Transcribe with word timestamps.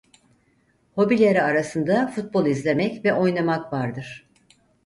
Hobileri 0.95 1.41
arasında 1.41 2.07
futbol 2.07 2.45
izlemek 2.45 3.05
ve 3.05 3.13
oynamak 3.13 3.73
vardır. 3.73 4.27